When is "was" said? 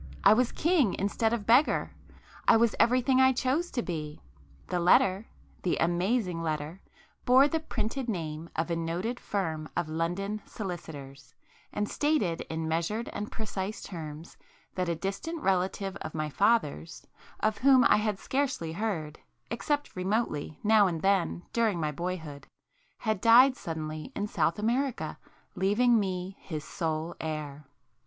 0.33-0.51, 2.57-2.73